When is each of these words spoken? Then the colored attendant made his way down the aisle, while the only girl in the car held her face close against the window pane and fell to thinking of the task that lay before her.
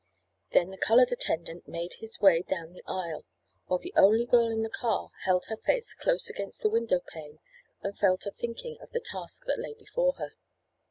Then 0.51 0.71
the 0.71 0.79
colored 0.79 1.11
attendant 1.11 1.67
made 1.67 1.93
his 1.99 2.19
way 2.19 2.41
down 2.41 2.73
the 2.73 2.81
aisle, 2.87 3.23
while 3.67 3.77
the 3.77 3.93
only 3.95 4.25
girl 4.25 4.47
in 4.49 4.63
the 4.63 4.67
car 4.71 5.11
held 5.25 5.45
her 5.45 5.57
face 5.57 5.93
close 5.93 6.27
against 6.27 6.63
the 6.63 6.71
window 6.71 7.01
pane 7.13 7.37
and 7.83 7.95
fell 7.95 8.17
to 8.17 8.31
thinking 8.31 8.79
of 8.81 8.89
the 8.93 8.99
task 8.99 9.45
that 9.45 9.59
lay 9.59 9.75
before 9.75 10.13
her. 10.13 10.33